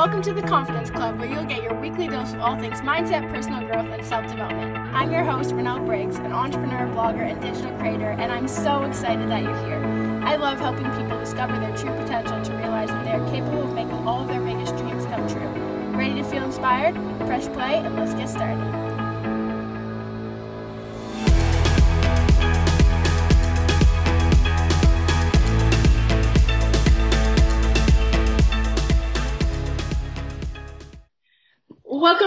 [0.00, 3.30] Welcome to the Confidence Club, where you'll get your weekly dose of all things mindset,
[3.30, 4.74] personal growth, and self development.
[4.94, 9.28] I'm your host, Renelle Briggs, an entrepreneur, blogger, and digital creator, and I'm so excited
[9.28, 9.84] that you're here.
[10.24, 13.74] I love helping people discover their true potential to realize that they are capable of
[13.74, 15.94] making all of their biggest dreams come true.
[15.94, 16.94] Ready to feel inspired?
[17.26, 18.89] Press play and let's get started.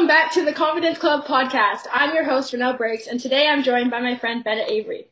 [0.04, 1.88] Welcome back to the Confidence Club podcast.
[1.90, 5.08] I'm your host, Renelle Briggs, and today I'm joined by my friend Benet Avery.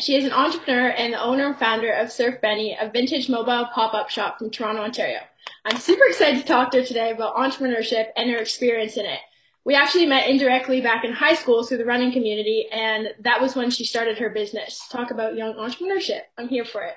[0.00, 3.68] She is an entrepreneur and the owner and founder of Surf Beni, a vintage mobile
[3.72, 5.20] pop-up shop from Toronto, Ontario.
[5.64, 9.20] I'm super excited to talk to her today about entrepreneurship and her experience in it.
[9.64, 13.54] We actually met indirectly back in high school through the running community, and that was
[13.54, 14.88] when she started her business.
[14.90, 16.22] Talk about young entrepreneurship.
[16.36, 16.94] I'm here for it.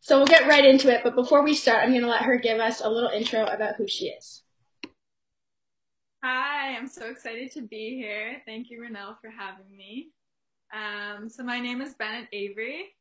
[0.00, 2.38] So we'll get right into it, but before we start, I'm going to let her
[2.38, 4.44] give us a little intro about who she is.
[6.28, 8.42] Hi, I'm so excited to be here.
[8.46, 10.08] Thank you, Renelle, for having me.
[10.74, 12.96] Um, so my name is Benet Avery,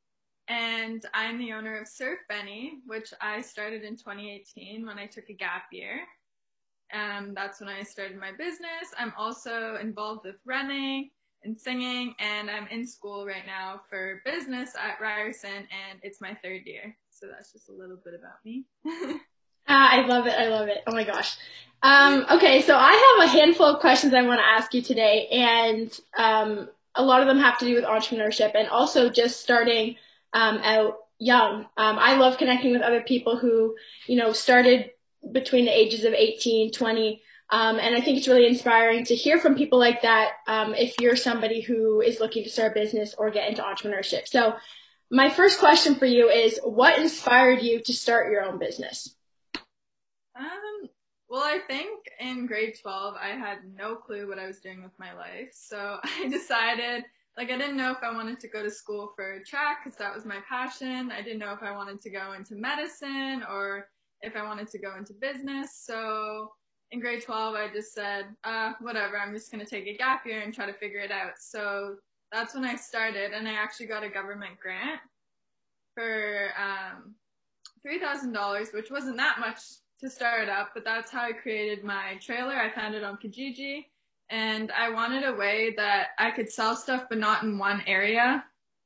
[0.48, 5.30] and I'm the owner of Surf Beni, which I started in 2018 when I took
[5.30, 6.02] a gap year.
[6.94, 8.94] Um, that's when I started my business.
[8.96, 11.09] I'm also involved with running
[11.44, 16.38] and singing, and I'm in school right now for business at Ryerson, and it's my
[16.44, 16.96] third year.
[17.09, 18.66] So that's just a little bit about me.
[19.67, 20.33] Ah, I love it.
[20.33, 20.83] I love it.
[20.88, 21.35] Oh my gosh.
[21.81, 25.27] Um, okay, so I have a handful of questions I want to ask you today,
[25.27, 29.95] and um, a lot of them have to do with entrepreneurship and also just starting
[30.33, 31.66] um, out young.
[31.77, 33.75] Um, I love connecting with other people who,
[34.07, 34.91] you know, started
[35.31, 37.22] between the ages of 18, 20.
[37.52, 40.95] Um, and I think it's really inspiring to hear from people like that um, if
[41.00, 44.27] you're somebody who is looking to start a business or get into entrepreneurship.
[44.27, 44.55] So,
[45.11, 49.16] my first question for you is what inspired you to start your own business?
[50.38, 50.90] Um,
[51.29, 54.91] well, I think in grade 12, I had no clue what I was doing with
[55.00, 55.51] my life.
[55.53, 57.03] So I decided,
[57.38, 60.13] like, I didn't know if I wanted to go to school for track because that
[60.13, 61.12] was my passion.
[61.12, 63.88] I didn't know if I wanted to go into medicine or
[64.22, 65.84] if I wanted to go into business.
[65.85, 66.52] So
[66.91, 70.25] in grade 12, I just said, uh, whatever, I'm just going to take a gap
[70.25, 71.34] year and try to figure it out.
[71.40, 71.96] So
[72.31, 75.00] that's when I started, and I actually got a government grant
[75.96, 77.16] for um,
[77.85, 79.59] $3,000, which wasn't that much
[80.05, 82.53] to start up, but that's how I created my trailer.
[82.53, 83.85] I found it on Kijiji
[84.29, 88.43] and I wanted a way that I could sell stuff but not in one area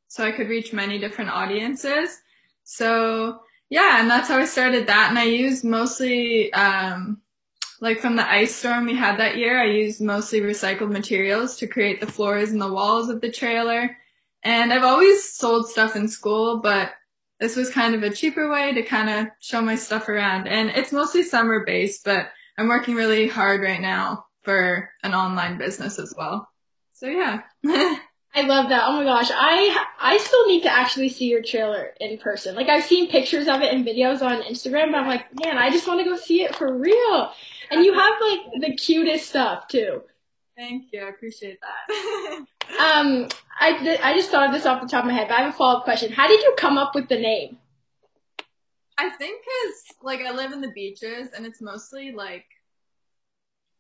[0.08, 2.22] so I could reach many different audiences.
[2.64, 5.10] So yeah, and that's how I started that.
[5.10, 7.22] And I used mostly, um,
[7.82, 11.68] like from the ice storm we had that year, I used mostly recycled materials to
[11.68, 13.98] create the floors and the walls of the trailer.
[14.44, 16.94] And I've always sold stuff in school, but
[17.40, 20.48] this was kind of a cheaper way to kind of show my stuff around.
[20.48, 25.58] And it's mostly summer based, but I'm working really hard right now for an online
[25.58, 26.50] business as well.
[26.94, 27.42] So yeah.
[28.36, 28.84] I love that.
[28.86, 32.56] Oh my gosh, I I still need to actually see your trailer in person.
[32.56, 35.72] Like I've seen pictures of it and videos on Instagram, but I'm like, man, I
[35.72, 37.32] just want to go see it for real.
[37.72, 40.04] And you have like the cutest stuff too.
[40.56, 41.02] Thank you.
[41.02, 42.46] I appreciate that.
[42.78, 43.28] um,
[43.60, 45.54] I, I just thought of this off the top of my head, but I have
[45.54, 46.12] a follow up question.
[46.12, 47.58] How did you come up with the name?
[48.98, 52.46] I think because like I live in the beaches and it's mostly like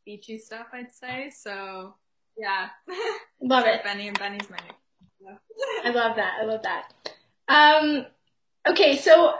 [0.05, 1.31] beachy stuff, I'd say.
[1.35, 1.95] So
[2.37, 2.69] yeah,
[3.41, 3.83] love it.
[3.83, 5.37] Beni and Beni's my name.
[5.83, 6.35] I love that.
[6.41, 6.93] I love that.
[7.49, 8.05] Um,
[8.67, 9.33] okay, so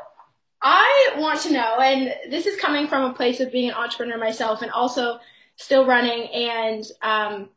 [0.62, 4.18] I want to know, and this is coming from a place of being an entrepreneur
[4.18, 5.20] myself, and also
[5.56, 7.50] still running and um,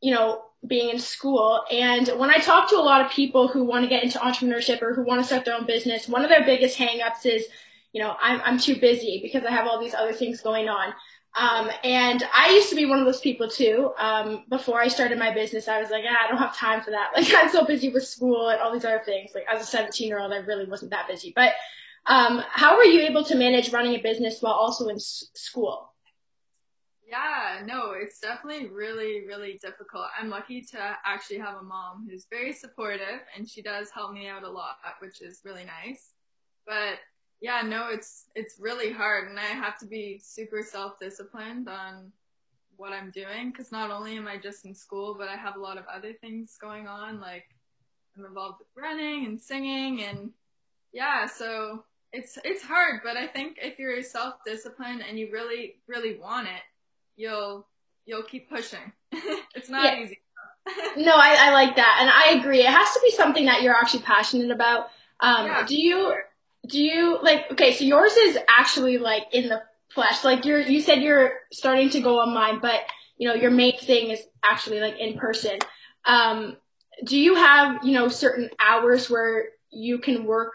[0.00, 1.62] you know being in school.
[1.70, 4.82] And when I talk to a lot of people who want to get into entrepreneurship
[4.82, 7.46] or who want to start their own business, one of their biggest hangups is,
[7.92, 10.92] you know, I'm, I'm too busy because I have all these other things going on.
[11.38, 13.92] Um, and I used to be one of those people too.
[13.98, 16.90] Um, before I started my business, I was like, ah, I don't have time for
[16.90, 17.10] that.
[17.16, 19.30] Like, I'm so busy with school and all these other things.
[19.34, 21.32] Like, as a 17 year old, I really wasn't that busy.
[21.36, 21.52] But
[22.06, 25.87] um, how were you able to manage running a business while also in s- school?
[27.08, 30.06] Yeah, no, it's definitely really, really difficult.
[30.18, 34.28] I'm lucky to actually have a mom who's very supportive and she does help me
[34.28, 36.12] out a lot, which is really nice.
[36.66, 36.98] But
[37.40, 42.12] yeah, no, it's it's really hard and I have to be super self-disciplined on
[42.76, 45.60] what I'm doing because not only am I just in school, but I have a
[45.60, 47.46] lot of other things going on like
[48.18, 50.32] I'm involved with running and singing and
[50.92, 56.18] yeah, so it's it's hard, but I think if you're self-disciplined and you really really
[56.18, 56.62] want it,
[57.18, 57.66] you'll
[58.06, 58.92] you'll keep pushing.
[59.54, 60.02] it's not yeah.
[60.02, 60.20] easy.
[60.96, 62.60] no, I, I like that, and I agree.
[62.60, 64.88] It has to be something that you're actually passionate about.
[65.20, 66.24] Um, yeah, do you sure.
[66.66, 67.50] do you like?
[67.52, 70.24] Okay, so yours is actually like in the flesh.
[70.24, 72.80] Like you're, you said you're starting to go online, but
[73.16, 75.58] you know, your main thing is actually like in person.
[76.04, 76.56] Um,
[77.04, 80.54] do you have, you know, certain hours where you can work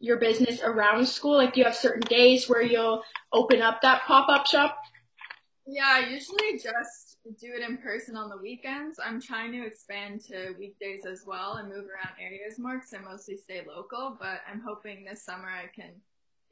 [0.00, 1.36] your business around school?
[1.36, 3.02] Like, do you have certain days where you'll
[3.32, 4.78] open up that pop up shop?
[5.66, 9.00] Yeah, I usually just do it in person on the weekends.
[9.02, 12.98] I'm trying to expand to weekdays as well and move around areas more because I
[12.98, 14.16] mostly stay local.
[14.20, 15.92] But I'm hoping this summer I can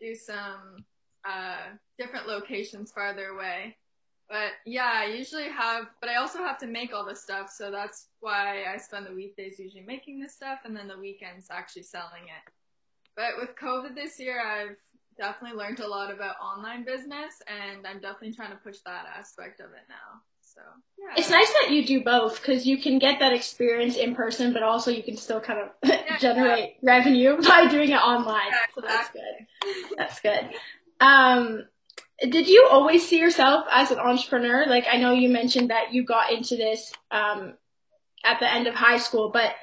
[0.01, 0.85] do some
[1.27, 3.77] uh, different locations farther away.
[4.31, 7.51] But yeah, I usually have, but I also have to make all this stuff.
[7.55, 11.49] So that's why I spend the weekdays usually making this stuff and then the weekends
[11.51, 12.53] actually selling it.
[13.15, 14.77] But with COVID this year, I've
[15.17, 19.61] definitely learned a lot about online business and I'm definitely trying to push that aspect
[19.61, 20.21] of it now.
[20.43, 20.61] So,
[20.99, 21.15] yeah.
[21.17, 24.63] It's nice that you do both because you can get that experience in person, but
[24.63, 26.95] also you can still kind of yeah, generate yeah.
[26.95, 28.51] revenue by doing it online.
[28.51, 29.97] Yeah, so that's good.
[29.97, 30.51] That's good.
[31.01, 31.65] Um,
[32.21, 34.67] did you always see yourself as an entrepreneur?
[34.67, 37.55] Like, I know you mentioned that you got into this um,
[38.25, 39.55] at the end of high school, but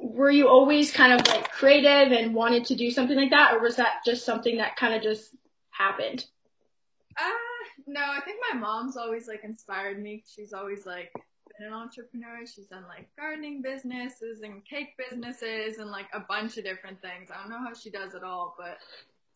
[0.00, 3.60] were you always kind of like creative and wanted to do something like that, or
[3.60, 5.36] was that just something that kind of just
[5.70, 6.24] happened?
[7.18, 7.30] Uh,
[7.86, 10.24] no, I think my mom's always like inspired me.
[10.26, 11.12] She's always like
[11.58, 12.46] been an entrepreneur.
[12.46, 17.30] She's done like gardening businesses and cake businesses and like a bunch of different things.
[17.32, 18.78] I don't know how she does it all, but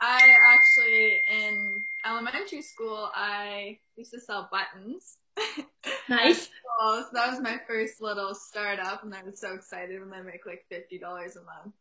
[0.01, 0.21] I
[0.53, 5.19] actually in elementary school I used to sell buttons.
[6.09, 6.51] Nice.
[6.81, 10.47] So that was my first little startup, and I was so excited when I make
[10.47, 11.75] like fifty dollars a month.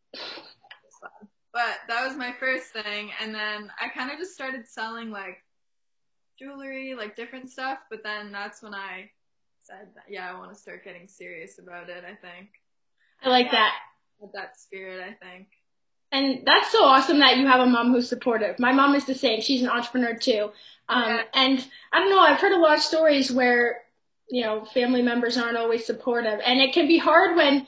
[1.53, 5.37] But that was my first thing, and then I kind of just started selling like
[6.39, 7.79] jewelry, like different stuff.
[7.89, 9.09] But then that's when I
[9.63, 12.49] said, that, "Yeah, I want to start getting serious about it." I think.
[13.23, 13.73] I like that.
[14.19, 15.47] With that spirit, I think.
[16.11, 18.59] And that's so awesome that you have a mom who's supportive.
[18.59, 19.41] My mom is the same.
[19.41, 20.51] She's an entrepreneur too.
[20.87, 21.23] Um, yeah.
[21.33, 23.82] And I don't know, I've heard a lot of stories where,
[24.29, 26.39] you know, family members aren't always supportive.
[26.45, 27.67] And it can be hard when,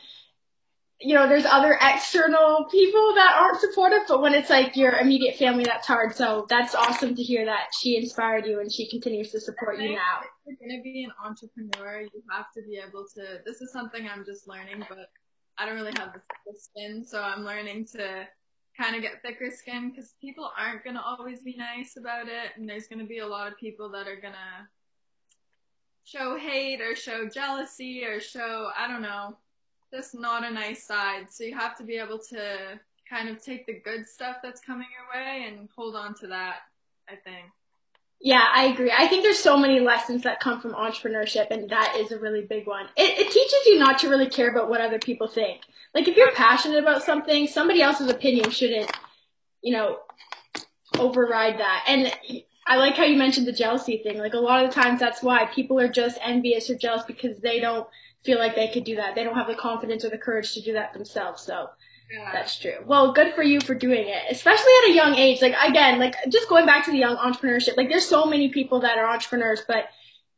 [1.00, 5.36] you know, there's other external people that aren't supportive, but when it's like your immediate
[5.36, 6.16] family, that's hard.
[6.16, 9.96] So that's awesome to hear that she inspired you and she continues to support you
[9.96, 10.22] now.
[10.46, 13.72] If you're going to be an entrepreneur, you have to be able to, this is
[13.72, 15.10] something I'm just learning, but
[15.58, 18.28] I don't really have the skin, so I'm learning to
[18.78, 22.52] kind of get thicker skin because people aren't going to always be nice about it,
[22.58, 24.68] and there's going to be a lot of people that are going to
[26.06, 29.36] show hate or show jealousy or show, I don't know,
[29.92, 31.32] just not a nice side.
[31.32, 32.80] So you have to be able to
[33.10, 36.60] kind of take the good stuff that's coming your way and hold on to that,
[37.10, 37.46] I think.
[38.22, 38.92] Yeah, I agree.
[38.98, 42.42] I think there's so many lessons that come from entrepreneurship, and that is a really
[42.42, 42.88] big one.
[42.96, 45.62] It, it teaches you not to really care about what other people think.
[45.94, 48.92] Like, if you're passionate about something, somebody else's opinion shouldn't,
[49.62, 50.00] you know,
[50.98, 51.84] override that.
[51.88, 52.12] And
[52.68, 54.18] I like how you mentioned the jealousy thing.
[54.18, 57.40] Like, a lot of the times that's why people are just envious or jealous because
[57.40, 57.88] they don't
[58.24, 59.14] feel like they could do that.
[59.14, 61.44] They don't have the confidence or the courage to do that themselves.
[61.44, 61.70] So,
[62.12, 62.32] yeah.
[62.32, 62.78] That's true.
[62.86, 65.42] Well, good for you for doing it, especially at a young age.
[65.42, 67.78] Like again, like just going back to the young entrepreneurship.
[67.78, 69.86] Like there's so many people that are entrepreneurs, but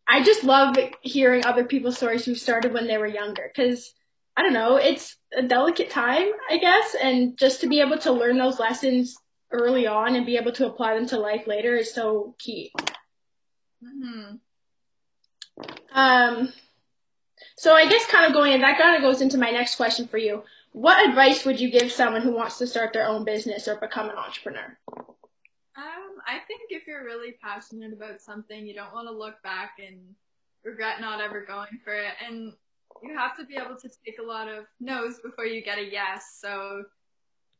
[0.07, 3.93] I just love hearing other people's stories who started when they were younger because
[4.37, 8.11] I don't know, it's a delicate time, I guess, and just to be able to
[8.11, 9.17] learn those lessons
[9.51, 12.71] early on and be able to apply them to life later is so key.
[13.83, 14.35] Mm-hmm.
[15.93, 16.53] Um,
[17.55, 20.07] so I guess kind of going, and that kind of goes into my next question
[20.07, 20.43] for you.
[20.73, 24.09] What advice would you give someone who wants to start their own business or become
[24.09, 24.77] an entrepreneur?
[25.75, 29.73] Um, I think if you're really passionate about something, you don't want to look back
[29.79, 29.99] and
[30.63, 32.13] regret not ever going for it.
[32.27, 32.53] And
[33.03, 35.85] you have to be able to take a lot of no's before you get a
[35.85, 36.37] yes.
[36.39, 36.83] So,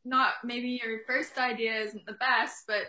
[0.07, 2.83] not maybe your first idea isn't the best, but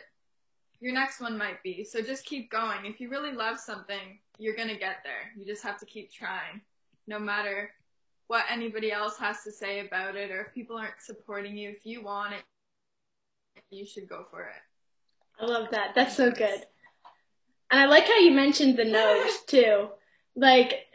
[0.80, 1.84] your next one might be.
[1.84, 2.84] So, just keep going.
[2.84, 5.32] If you really love something, you're going to get there.
[5.36, 6.60] You just have to keep trying,
[7.06, 7.70] no matter
[8.28, 11.70] what anybody else has to say about it or if people aren't supporting you.
[11.70, 12.42] If you want it,
[13.70, 14.62] you should go for it.
[15.40, 15.94] I love that.
[15.94, 16.64] That's so good.
[17.70, 19.88] And I like how you mentioned the no's too.
[20.36, 20.86] Like,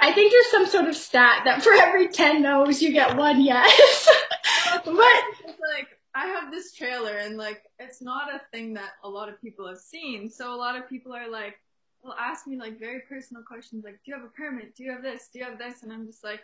[0.00, 3.40] I think there's some sort of stat that for every 10 no's, you get one
[3.40, 4.08] yes.
[4.84, 9.08] but it's like, I have this trailer and like, it's not a thing that a
[9.08, 10.30] lot of people have seen.
[10.30, 11.58] So a lot of people are like,
[12.02, 14.76] will ask me like very personal questions like, do you have a permit?
[14.76, 15.28] Do you have this?
[15.32, 15.82] Do you have this?
[15.82, 16.40] And I'm just like,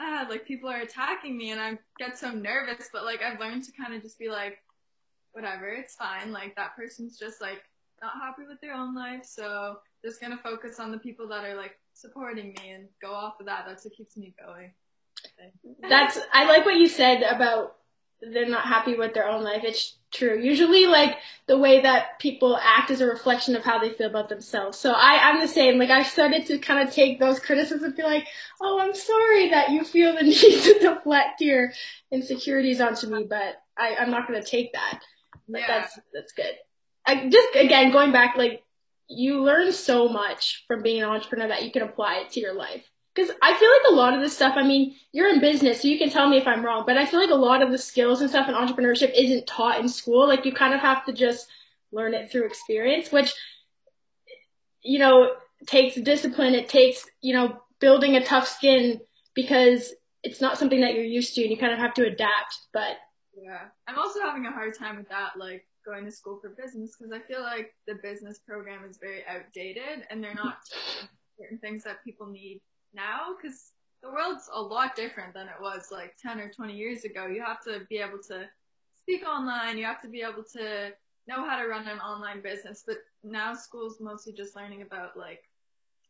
[0.00, 3.64] ah, like people are attacking me and I get so nervous, but like I've learned
[3.64, 4.58] to kind of just be like,
[5.32, 6.32] whatever, it's fine.
[6.32, 7.62] Like that person's just like
[8.02, 11.56] not happy with their own life, so just gonna focus on the people that are
[11.56, 13.64] like supporting me and go off of that.
[13.66, 14.72] That's what keeps me going.
[15.88, 17.74] That's I like what you said about
[18.20, 19.62] they're not happy with their own life.
[19.62, 20.38] It's true.
[20.40, 24.28] Usually, like the way that people act is a reflection of how they feel about
[24.28, 24.76] themselves.
[24.78, 25.78] So I, I'm the same.
[25.78, 28.26] Like I've started to kind of take those criticisms and be like,
[28.60, 31.70] oh, I'm sorry that you feel the need to deflect your
[32.10, 35.00] insecurities onto me, but I, I'm not going to take that.
[35.48, 35.66] But Yeah.
[35.68, 36.54] that's that's good.
[37.06, 38.62] I just again going back, like
[39.08, 42.54] you learn so much from being an entrepreneur that you can apply it to your
[42.54, 42.84] life.
[43.14, 45.88] Because I feel like a lot of this stuff, I mean, you're in business, so
[45.88, 47.78] you can tell me if I'm wrong, but I feel like a lot of the
[47.78, 50.28] skills and stuff in entrepreneurship isn't taught in school.
[50.28, 51.48] Like you kind of have to just
[51.90, 53.34] learn it through experience, which,
[54.82, 55.32] you know,
[55.66, 56.54] takes discipline.
[56.54, 59.00] It takes, you know, building a tough skin
[59.34, 62.58] because it's not something that you're used to and you kind of have to adapt.
[62.72, 62.98] But
[63.34, 63.68] Yeah.
[63.88, 67.12] I'm also having a hard time with that, like going to school for business, because
[67.12, 70.58] I feel like the business program is very outdated and they're not
[71.38, 72.60] certain things that people need
[72.94, 77.04] now, because the world's a lot different than it was like 10 or 20 years
[77.04, 77.26] ago.
[77.26, 78.46] You have to be able to
[78.94, 80.90] speak online, you have to be able to
[81.26, 85.42] know how to run an online business, but now school's mostly just learning about like,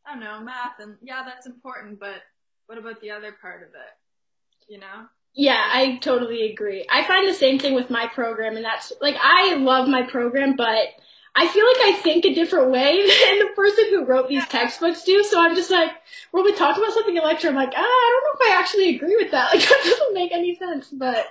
[0.07, 2.23] I don't know, math, and yeah, that's important, but
[2.67, 4.73] what about the other part of it?
[4.73, 5.07] You know?
[5.41, 6.85] Yeah, I totally agree.
[6.91, 10.57] I find the same thing with my program, and that's like I love my program,
[10.57, 10.89] but
[11.37, 15.05] I feel like I think a different way than the person who wrote these textbooks
[15.05, 15.23] do.
[15.23, 15.93] So I'm just like,
[16.33, 18.59] when we talk about something in lecture, I'm like, ah, I don't know if I
[18.61, 19.51] actually agree with that.
[19.55, 20.89] Like that doesn't make any sense.
[20.89, 21.25] But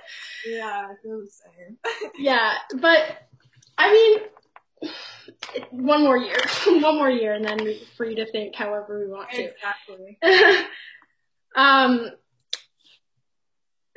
[0.48, 1.76] Yeah, I feel the same.
[2.18, 3.28] yeah, but
[3.76, 4.90] I mean,
[5.68, 9.30] one more year, one more year, and then we're free to think however we want
[9.32, 9.50] to.
[9.52, 10.16] Exactly.
[11.54, 12.10] um,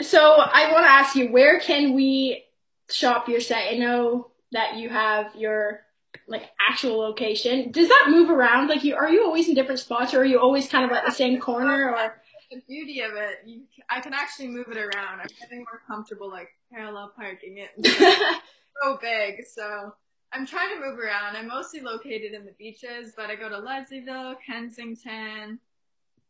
[0.01, 2.43] so I want to ask you, where can we
[2.89, 3.73] shop your site?
[3.73, 5.81] I know that you have your
[6.27, 7.71] like actual location.
[7.71, 8.67] Does that move around?
[8.67, 11.05] Like, you are you always in different spots, or are you always kind of at
[11.05, 11.91] the same corner?
[11.91, 12.13] Or
[12.51, 15.21] The beauty of it, you, I can actually move it around.
[15.21, 17.69] I'm getting more comfortable, like parallel parking it.
[17.77, 17.97] It's
[18.83, 19.93] so big, so
[20.33, 21.35] I'm trying to move around.
[21.35, 25.59] I'm mostly located in the beaches, but I go to Leslieville, Kensington.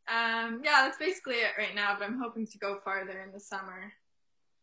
[0.07, 1.95] Um, yeah, that's basically it right now.
[1.97, 3.93] But I'm hoping to go farther in the summer.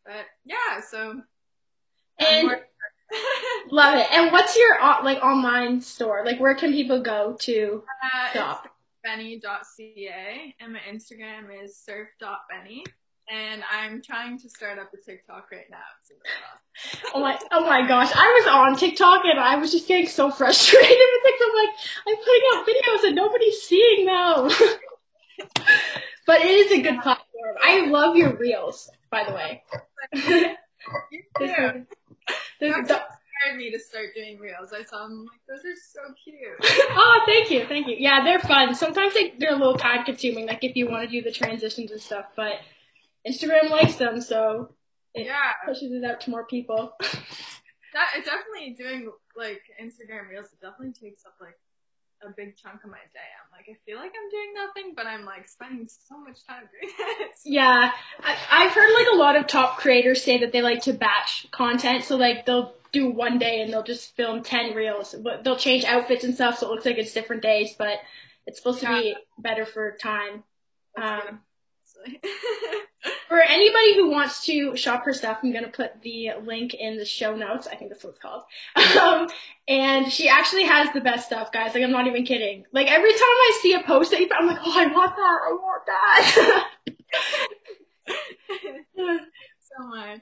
[0.05, 1.21] But yeah, so
[2.19, 2.49] and
[3.71, 4.07] love it.
[4.11, 6.23] And what's your uh, like online store?
[6.25, 8.65] Like, where can people go to Uh, shop?
[8.65, 12.83] it's beni.ca and my Instagram is surf.beni.
[13.31, 15.77] And I'm trying to start up a TikTok right now.
[17.13, 18.09] Oh my, oh my gosh!
[18.15, 21.49] I was on TikTok and I was just getting so frustrated with TikTok.
[21.49, 21.75] I'm like,
[22.07, 24.49] I'm putting out videos and nobody's seeing them.
[26.25, 27.55] But it is a good platform.
[27.63, 29.63] I love your reels, by the way.
[31.11, 31.85] You too.
[32.59, 32.89] there's
[33.39, 34.73] inspired me to start doing reels.
[34.73, 36.37] I saw them, I'm like, those are so cute.
[36.91, 37.95] oh, thank you, thank you.
[37.97, 38.73] Yeah, they're fun.
[38.75, 41.91] Sometimes they, they're a little time consuming, like if you want to do the transitions
[41.91, 42.25] and stuff.
[42.35, 42.53] But
[43.27, 44.73] Instagram likes them, so
[45.13, 46.93] it Yeah, pushes it out to more people.
[47.01, 50.47] that it definitely doing like Instagram reels.
[50.53, 51.57] It definitely takes up like
[52.25, 53.29] a big chunk of my day.
[53.43, 56.63] I'm like, I feel like I'm doing nothing, but I'm like spending so much time
[56.71, 57.41] doing this.
[57.45, 57.91] Yeah,
[58.23, 61.47] I, I've heard like a lot of top creators say that they like to batch
[61.51, 62.03] content.
[62.03, 65.85] So like they'll do one day and they'll just film ten reels, but they'll change
[65.85, 67.75] outfits and stuff, so it looks like it's different days.
[67.77, 67.99] But
[68.45, 70.43] it's supposed to be better for time.
[70.99, 71.41] Um,
[71.99, 72.19] honestly.
[73.27, 77.05] for anybody who wants to shop her stuff, I'm gonna put the link in the
[77.05, 77.67] show notes.
[77.67, 78.43] I think that's what it's called.
[78.99, 79.29] Um,
[79.67, 81.73] and she actually has the best stuff, guys.
[81.73, 82.65] Like I'm not even kidding.
[82.73, 85.15] Like every time I see a post that you, put, I'm like, oh, I want
[85.15, 85.39] that.
[85.47, 86.65] I want that.
[89.77, 90.21] so much.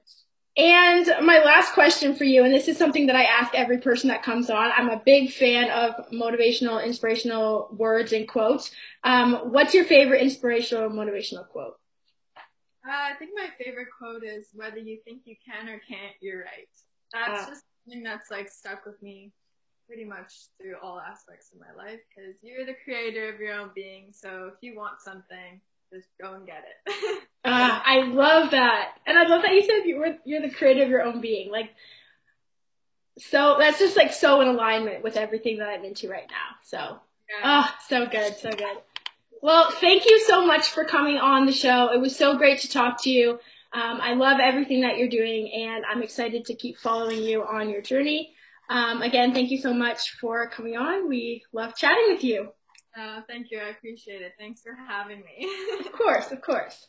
[0.58, 4.08] And my last question for you, and this is something that I ask every person
[4.10, 4.72] that comes on.
[4.76, 8.72] I'm a big fan of motivational, inspirational words and quotes.
[9.04, 11.76] Um, what's your favorite inspirational, motivational quote?
[12.36, 16.40] Uh, I think my favorite quote is whether you think you can or can't, you're
[16.40, 16.68] right.
[17.14, 17.50] That's Ah.
[17.50, 19.32] just something that's like stuck with me
[19.86, 23.72] pretty much through all aspects of my life because you're the creator of your own
[23.76, 24.12] being.
[24.12, 25.62] So if you want something,
[25.92, 27.24] just go and get it.
[27.44, 30.84] Uh, I love that, and I love that you said you were you're the creator
[30.84, 31.52] of your own being.
[31.52, 31.70] Like,
[33.18, 36.56] so that's just like so in alignment with everything that I'm into right now.
[36.64, 37.66] So, yeah.
[37.66, 38.78] oh, so good, so good.
[39.42, 41.92] Well, thank you so much for coming on the show.
[41.94, 43.40] It was so great to talk to you.
[43.74, 47.70] Um, I love everything that you're doing, and I'm excited to keep following you on
[47.70, 48.34] your journey.
[48.70, 51.08] Um, again, thank you so much for coming on.
[51.08, 52.50] We love chatting with you.
[52.98, 53.60] Uh, thank you.
[53.60, 54.34] I appreciate it.
[54.40, 55.48] Thanks for having me.
[55.80, 56.88] Of course, of course.